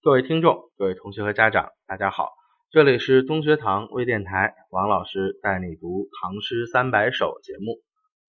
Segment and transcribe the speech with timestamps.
[0.00, 2.30] 各位听众、各位同学和家长，大家好，
[2.70, 7.80] 这里是东学堂微电台，王老师带你读《唐诗三百首》节目。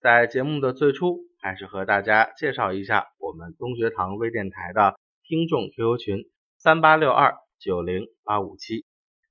[0.02, 6.18] 在节目的最初，还是和大家介绍一下我们东学堂微电台的听众 QQ 群：
[6.58, 8.84] 三八六二九零八五七。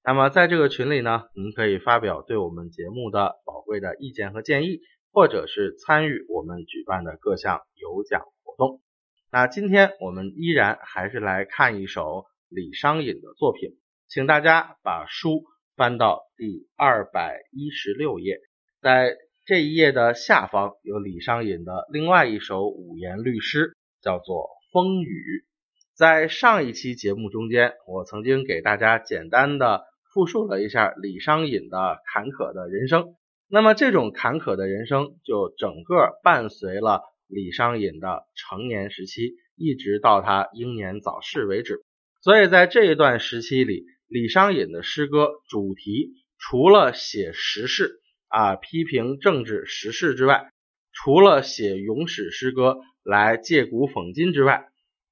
[0.05, 4.79] 那么在这个群里呢，您可以发表对我们节目的宝贵的意见和建议，
[5.13, 8.81] 或者是参与我们举办的各项有奖活动。
[9.31, 13.79] 那今天我们依然还是来看一首李商隐的作品，
[14.09, 15.45] 请大家把书
[15.77, 18.39] 翻到第二百一十六页，
[18.81, 19.17] 在。
[19.49, 24.43] 这一页的下方有李商隐的另外一首五言律诗，叫做
[24.75, 25.07] 《风雨》。
[25.95, 33.15] 在上一期节目中间，我曾经给大家简单的复述了一下李商隐的坎坷的人生。
[33.49, 41.85] 那么这种坎坷的人生，就整个伴随了李商隐的成年时期，一直到他英年早逝为止。
[42.23, 48.01] 所以在这一段时期里，李商隐的诗歌主题除了写时事。
[48.31, 50.51] 啊，批评政治时事之外，
[50.93, 54.67] 除了写咏史诗歌来借古讽今之外，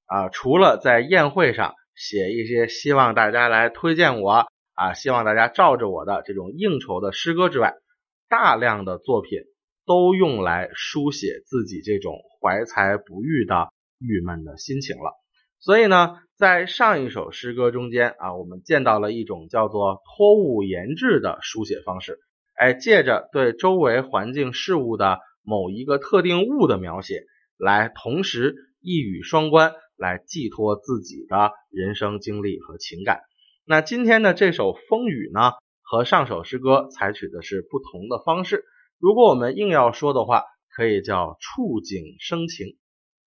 [0.05, 7.73] 啊，除了在宴会上写一些希望大家来推荐我，啊，希望大家照着我的这种应酬的诗歌之外，
[8.29, 9.41] 大量的作品
[9.87, 15.13] 都用来书写自己这种怀才不遇的郁闷的心情了。
[15.59, 22.19] 所以呢，在上一首诗歌中间啊，我们见到了一种叫做托物言志的书写方式。
[22.55, 27.25] 哎，借着对周围环境事物的某一个特定物的描写，
[27.59, 33.21] 来同时一语双关，来寄托自己的人生经历和情感。
[33.65, 38.65] 那今天的这首《风雨》呢，和上首诗歌采取的是不同的方式。
[38.99, 40.45] 如果我们硬要说的话，
[40.75, 42.77] 可以叫触景生情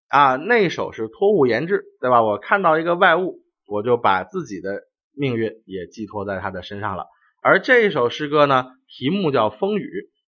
[0.08, 0.36] 啊。
[0.36, 2.22] 那首是托物言志，对吧？
[2.22, 4.82] 我看到一个外物，我就把自己的
[5.14, 7.06] 命运也寄托在他的身上了。
[7.42, 9.82] 而这一首诗歌呢，题目叫《风雨》，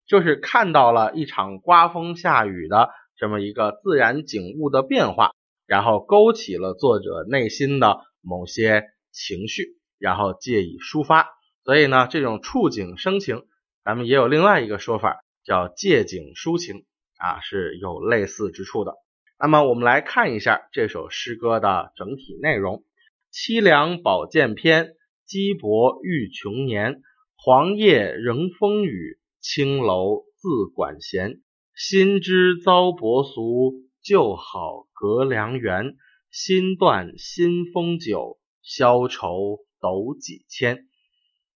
[0.06, 5.32] 就是看到了一场刮风下雨的这么一个自然景物的变化，
[5.66, 11.28] 然后勾起了作者内心的某些情绪，然后借以抒发。
[11.64, 13.42] 所以呢，这种触景生情，
[13.84, 16.84] 咱们也有另外一个说法，叫借景抒情
[17.18, 18.94] 啊，是有类似之处的。
[19.38, 22.84] 那么我们来看一下这首诗歌的整体内容：
[23.32, 24.94] 凄凉宝剑篇。
[25.26, 27.02] 积薄欲穷年，
[27.36, 31.40] 黄叶仍风雨，青楼自管弦。
[31.72, 35.94] 新知遭薄俗，旧好隔良缘。
[36.32, 40.88] 新断新风酒，消愁斗几千。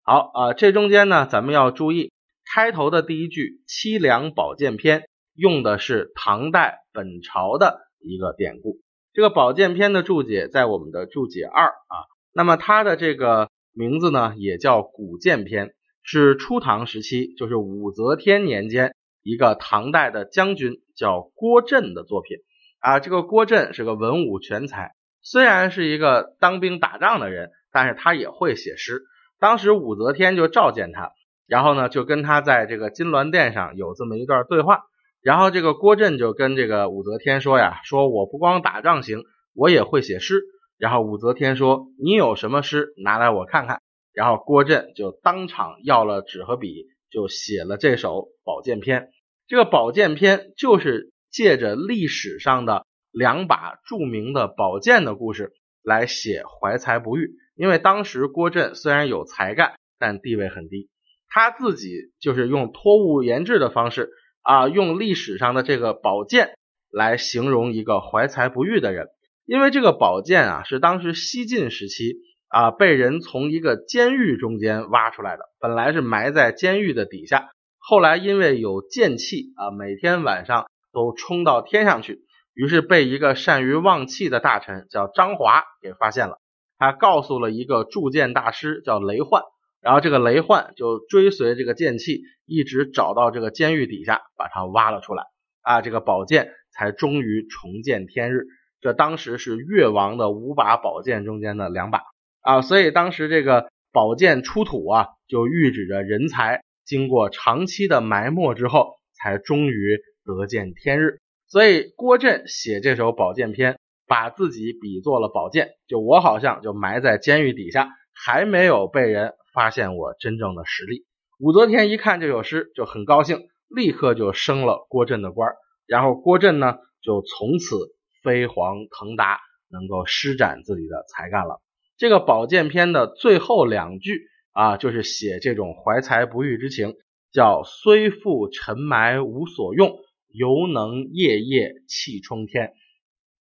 [0.03, 2.13] 好啊，这中间呢，咱们要注意
[2.53, 8.81] 开头的第一句“凄凉宝剑篇”用的是唐代本朝的一个典故。
[9.13, 11.95] 这个宝剑篇的注解在我们的注解二啊，
[12.33, 13.51] 那么它的这个。
[13.77, 15.67] 名字呢也叫《古剑篇》，
[16.05, 22.37] 是初唐时期，就是武则天年间一个唐代的将军叫郭震的作品
[22.79, 23.01] 啊。
[23.01, 29.03] 这个郭震是个文武全才，虽然是一个当兵打仗的人，但是他也会写诗。
[29.41, 31.11] 当时武则天就召见他，
[31.47, 34.83] 然后呢就跟他在这个金銮殿上有这么一段对话。
[35.23, 39.23] 然后这个郭震就跟这个武则天说呀：“说我不光打仗行，
[39.55, 40.43] 我也会写诗。”
[40.77, 43.81] 然后武则天说：“你有什么诗拿来我看看。”
[44.13, 49.01] 然后郭震就当场要了纸和笔，就写了这首《宝剑篇》。
[49.47, 57.31] 这个《宝剑篇》就是借着历史上的两把著名的宝剑的故事来写怀才不遇。
[57.57, 60.91] 因为当时郭震虽然有才干，但地位很低，
[61.35, 66.55] 他自己就是用托物言志的方式啊，用历史上的这个宝剑
[66.93, 69.09] 来形容一个怀才不遇的人。
[69.45, 72.15] 因为这个宝剑啊，是当时西晋时期
[72.47, 82.21] 啊被人从一个监狱中间挖出来的，本来是埋在监狱的底下，后来因为有剑气啊，每天晚上都冲到天上去，
[82.55, 86.39] 于是被一个善于望气的大臣叫张华给发现了，
[86.79, 89.43] 他告诉了一个铸剑大师叫雷焕，
[89.85, 95.25] 然后这个雷焕就追随这个剑气，一直找到这个监狱底下，把它挖了出来
[95.61, 98.47] 啊，这个宝剑才终于重见天日。
[98.81, 102.01] 这当时是越王的五把宝剑中间的两把
[102.41, 111.19] 啊，所以当时这个宝剑出土啊，就预指着人才经过长期的埋没之后，才终于得见天日。
[111.47, 121.07] 所以郭震写这首宝剑篇，把自己比作了宝剑，就我好像就埋在监狱底下，还没有被人发现我真正的实力。
[121.39, 125.51] 武则天一看这首诗就很高兴，立刻就升了郭震的官
[125.87, 127.95] 然后郭震呢就从此。
[128.25, 129.39] 飞黄腾达，
[129.71, 131.61] 能够施展自己的才干了。
[131.99, 134.23] 这个宝剑篇的最后两句
[134.53, 136.95] 啊，就是写这种怀才不遇之情，
[137.35, 139.99] 叫虽负尘埋无所用，
[140.33, 142.73] 犹能夜夜气冲天。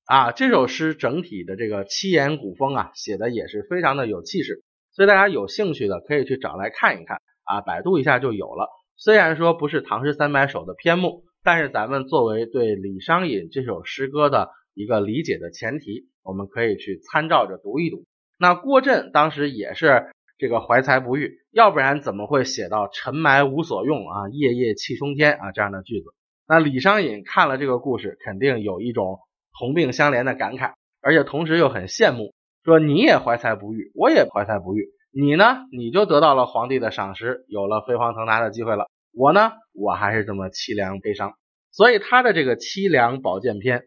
[0.05, 8.69] 啊，这首诗整体的这个七言古风啊，写的也是非常的有气势，所以大家有兴趣的可以去找来看一看啊，百度一下就有了。
[8.95, 18.05] 虽然说不是唐诗三百首的篇目，但是咱们作为对李商隐这首诗歌的一个理解的前提，我们可以去参照着读一读。
[18.39, 26.05] 那郭震当时也是这个怀才不遇，要不然怎么会写到尘埋无所用啊，夜夜气冲天啊这样的句子？
[26.47, 29.19] 那李商隐看了这个故事，肯定有一种。
[29.59, 32.33] 同病相怜的感慨，而且同时又很羡慕，
[32.63, 41.33] 说你也怀才不遇，我也怀才不遇，你呢，你就得到了皇帝的赏识，有了飞黄腾达的机会了，我呢，我还是这么凄凉悲伤。
[41.71, 43.85] 所以他的这个凄凉宝剑篇，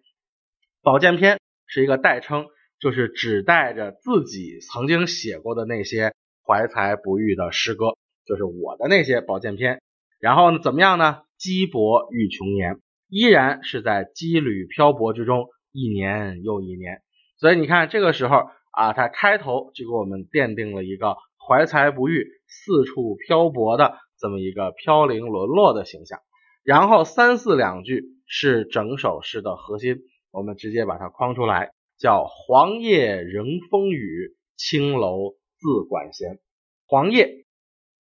[0.83, 2.47] 宝剑篇是一个代称，
[2.81, 6.13] 就是指代着自己曾经写过的那些
[6.47, 9.81] 怀才不遇的诗歌，就是我的那些宝剑篇。
[10.19, 11.23] 然后呢，怎么样呢？
[11.39, 15.49] 羁泊欲穷年，依然是在羁旅漂泊之中。
[15.77, 17.03] 一年又一年，
[17.37, 18.45] 所以你看这个时候
[18.77, 26.21] 啊，他开头就给我们奠定了一个怀才不遇、四处漂泊的这么一个飘零沦落的形象。
[26.63, 29.97] 然后三四两句是整首诗的核心，
[30.31, 36.39] 我们直接把它框出来，叫“黄叶仍风雨，青楼自管闲”。
[36.87, 37.45] 黄叶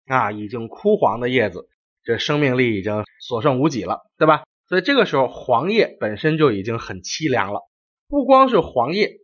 [0.07, 1.67] 啊，已经枯黄的叶子，
[2.03, 4.43] 这生命力已经所剩无几了，对吧？
[4.67, 7.61] 所以这个时候，黄叶本身就已经很凄凉了。
[8.09, 9.17] 不光是黄叶，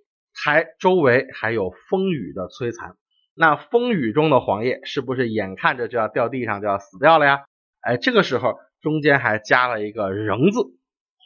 [0.43, 2.95] 还周围还有风雨的摧残。
[3.35, 7.45] 那风雨中的黄叶，是不是眼看着就要掉地上，就要死掉了呀？
[7.81, 10.59] 哎，这个时候中间还加了一个“仍”字，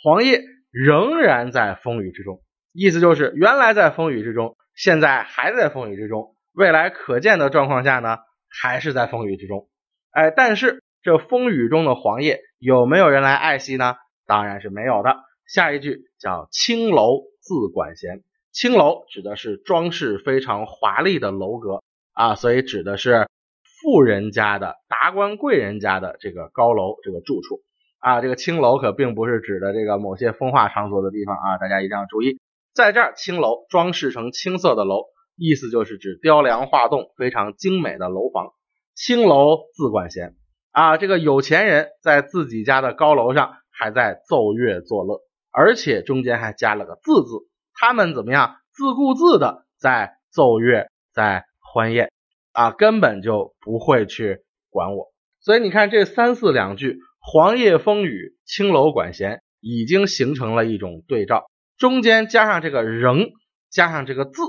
[0.04, 0.42] 黄叶
[0.72, 2.42] 仍然在风雨之中，
[2.72, 8.18] 意思就是原来在风雨之中，现在还在风雨之中，未来可见的状况下呢，
[8.50, 9.68] 还是在风雨之中。
[10.12, 13.96] 哎，但是这风雨中的黄叶，有没有人来爱惜呢？
[14.25, 15.18] 当然是没有的。
[15.46, 18.24] 下一句叫“青楼自管闲”，
[18.59, 21.83] 青楼指的是装饰非常华丽的楼阁
[22.13, 23.27] 啊，所以指的是
[23.62, 27.62] 富人家的达官贵人家的这个高楼这个住处
[28.00, 28.19] 啊。
[28.19, 32.39] 这个青楼可并不是指的这个某些风化场所的地方啊，大家一定要注意。
[32.74, 35.04] 在这儿，青楼装饰成青色的楼，
[35.36, 38.54] 意思就是指雕梁画栋、非常精美的楼房。
[38.95, 40.33] 青楼自管闲
[40.71, 43.54] 啊，这个有钱人在自己家的高楼上。
[43.80, 45.21] 还在奏乐作乐，
[45.51, 47.46] 而且中间还加了个“自”字，
[47.79, 48.57] 他们怎么样？
[48.74, 52.12] 自顾自的在奏乐，在欢宴
[52.51, 54.39] 啊，根本就不会去
[54.69, 55.13] 管我。
[55.39, 61.45] 所以你看这三四两句“黄叶风雨，青楼管弦”，已经形成了一种对照，
[61.77, 63.29] 中间加上这个“仍”，
[63.71, 64.41] 加上这个“字”，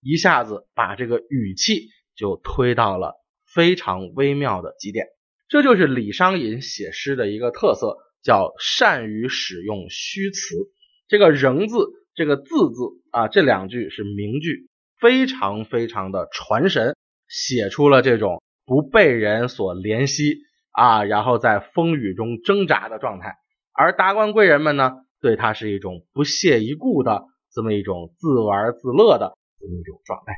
[0.00, 5.06] 一下子把这个语气就推到了非常微妙的极点。
[5.48, 7.98] 这就是李商隐写诗的一个特色。
[8.22, 10.56] 叫善于使用虚词，
[11.06, 11.76] 这个“仍”字，
[12.16, 12.42] 这个“字”
[12.74, 12.82] 字
[13.12, 14.68] 啊，这两句是名句，
[14.98, 16.96] 非常非常的传神，
[17.28, 20.38] 写出了这种不被人所怜惜
[20.72, 23.34] 啊，然后在风雨中挣扎的状态。
[23.72, 30.32] 而达官贵人们呢，对他是一种不屑一顾的这么一种自玩自乐的这么一种状态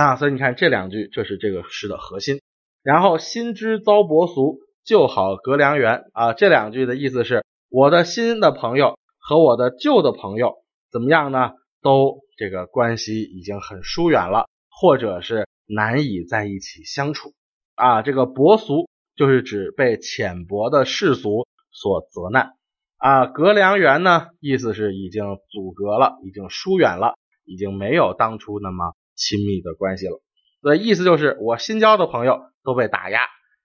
[0.00, 0.16] 啊。
[0.16, 2.40] 所以你看这两句这是这个诗的核心。
[2.82, 4.60] 然后心知遭薄俗。
[4.84, 10.58] 旧好隔良缘啊，这两句的意思是，我的新的朋友和我的旧的朋友
[10.90, 11.52] 怎么样呢？
[11.82, 17.32] 都这个关系已经很疏远了，或者是难以在一起相处
[17.74, 18.02] 啊。
[18.02, 22.54] 这个薄俗就是指被浅薄的世俗所责难
[22.96, 23.26] 啊。
[23.26, 27.14] 隔良缘呢，意思是已经阻隔了，已经疏远了，
[27.44, 30.20] 已经没有当初那么亲密的关系了。
[30.62, 33.20] 所以意思就是我新交的朋友都被打压。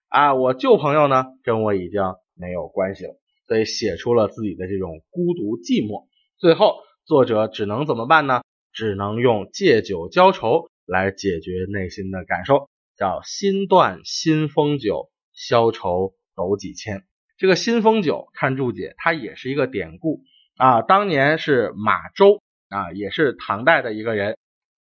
[0.10, 2.02] 啊，我旧朋友呢，跟我已经
[2.36, 3.16] 没有关系了，
[3.48, 6.06] 所以写出了自己的这种孤独寂寞。
[6.38, 8.42] 最后，作者只能怎么办呢？
[8.74, 17.04] 只能用借酒浇愁来解决内心的感受，叫心断新丰酒，消愁斗几千。
[17.38, 20.22] 这个新丰酒，看注解，它也是一个典故
[20.58, 20.82] 啊。
[20.84, 24.38] 当年是马周啊，也是唐代的一个人，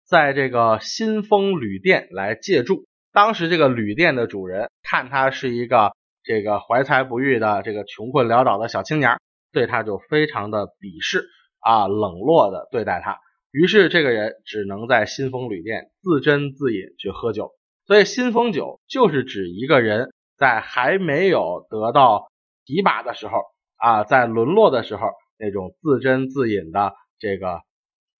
[0.05, 2.85] 在这个新丰旅店来借住。
[3.13, 5.93] 当时这个旅店的主人看他是一个
[6.25, 9.19] 这个怀才不遇的这个穷困潦倒的小青年，
[9.53, 11.27] 对他就非常的鄙视
[11.69, 13.19] 啊，冷落的对待他。
[13.51, 17.51] 于是这个人只能在新丰旅店自斟自饮去喝酒。
[17.87, 22.31] 所以新丰酒就是指一个人在还没有得到
[22.65, 23.43] 提拔的时候
[23.77, 25.09] 啊，在沦落的时候
[25.39, 27.61] 那种自斟自饮的这个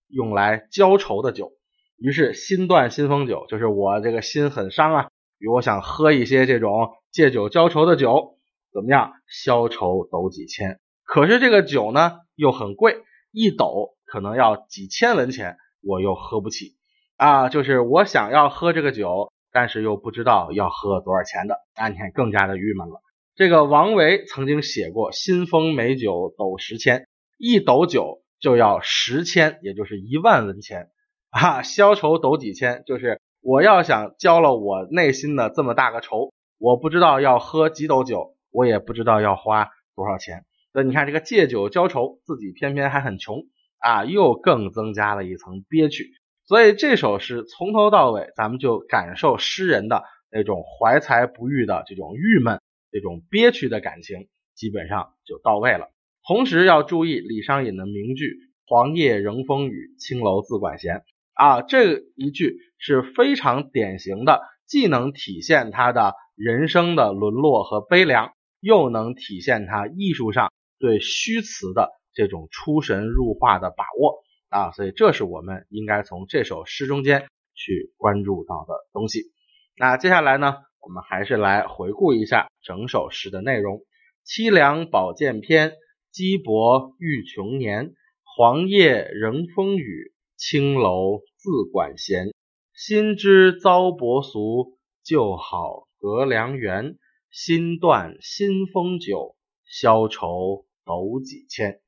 [0.07, 1.51] 用来浇愁的酒。
[1.97, 8.37] 于是心断心风酒，就是我这个心很伤啊，比如我想喝一些这种借酒浇愁的酒，
[8.71, 9.11] 怎么样？
[9.27, 10.79] 消愁斗几千。
[11.03, 16.75] 可是这个酒呢又很贵，一斗可能要几千文钱，我又喝不起
[17.17, 17.49] 啊。
[17.49, 23.01] 就是我想要喝这个酒，但是又不知道要喝多少钱的，啊，你看更加的郁闷了。
[23.35, 27.07] 这个王维曾经写过“新丰美酒斗十千”，
[27.37, 30.89] 一斗酒就要十千，也就是一万文钱
[31.29, 31.61] 啊。
[31.61, 40.43] 消愁斗几千，就是我要想交了我内心的这么大个愁，我不知道要喝几斗酒，我也不知道要花多少钱。
[40.71, 43.43] 那你看，这个借酒浇愁，自己偏偏还很穷
[43.79, 46.11] 啊，又更增加了一层憋屈。
[46.45, 52.61] 所以这首诗从头到尾，咱们就感受诗人的那种怀才不遇的这种郁闷、
[52.91, 55.91] 这种憋屈的感情，基本上就到位了。
[56.27, 70.51] 同时要注意李商隐的名句“黄叶仍风雨，青楼自管闲”啊，这一句是非常典型的，既能体现他的人生的沦落和悲凉，又能体现他艺术上。
[70.79, 79.31] 对虚词的这种出神入化的把握啊，所以这是我们应该从这首诗中间去关注到的东西。
[79.77, 83.81] 那接下来呢，我们还是来回顾一下整首诗的内容：
[84.25, 85.73] 凄凉宝剑篇，
[86.13, 87.93] 羁泊欲穷年。
[88.23, 92.33] 黄叶仍风雨，青楼自管闲。
[92.73, 96.97] 心知遭薄俗，旧好隔良缘。
[97.29, 100.65] 心断新风酒，消愁。
[100.89, 101.81] 斗几千，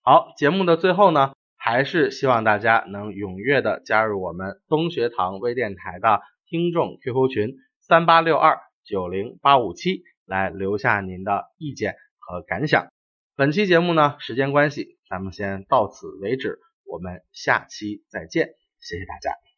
[0.00, 12.88] 好，节目的最后呢，还是希望大家能踊跃的加入我们东学堂微电台的听众 QQ 群三八六二九零八五七，来留下您的意见和感想。
[13.36, 19.51] 本期节目呢，时间关系，咱们先到此为止，我们下期再见，谢谢大家。